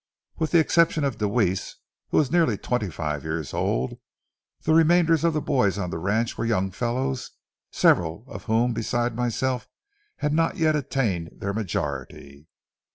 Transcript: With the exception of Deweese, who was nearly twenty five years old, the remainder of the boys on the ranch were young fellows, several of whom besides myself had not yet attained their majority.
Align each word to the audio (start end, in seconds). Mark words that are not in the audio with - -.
With 0.39 0.49
the 0.49 0.57
exception 0.57 1.03
of 1.03 1.19
Deweese, 1.19 1.75
who 2.09 2.17
was 2.17 2.31
nearly 2.31 2.57
twenty 2.57 2.89
five 2.89 3.21
years 3.23 3.53
old, 3.53 3.99
the 4.63 4.73
remainder 4.73 5.13
of 5.13 5.33
the 5.33 5.41
boys 5.41 5.77
on 5.77 5.91
the 5.91 5.99
ranch 5.99 6.39
were 6.39 6.45
young 6.45 6.71
fellows, 6.71 7.29
several 7.71 8.25
of 8.27 8.45
whom 8.45 8.73
besides 8.73 9.13
myself 9.13 9.67
had 10.17 10.33
not 10.33 10.57
yet 10.57 10.75
attained 10.75 11.29
their 11.33 11.53
majority. 11.53 12.47